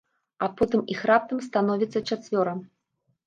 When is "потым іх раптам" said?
0.61-1.43